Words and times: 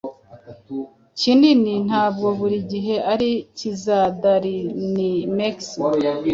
Kinini 1.19 1.73
ntabwo 1.87 2.27
buri 2.39 2.57
gihe 2.71 2.95
ari 3.13 3.31
cyizadarinmex 3.57 5.57